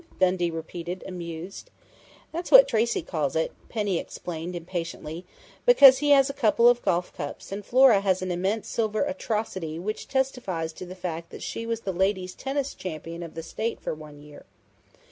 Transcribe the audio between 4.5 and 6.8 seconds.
impatiently, "because he has a couple